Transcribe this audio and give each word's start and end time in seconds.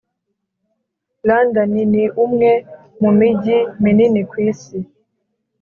london 1.27 1.71
ni 1.91 2.03
umwe 2.23 2.51
mu 3.01 3.11
mijyi 3.19 3.57
minini 3.83 4.21
ku 4.29 4.35
isi. 4.49 4.77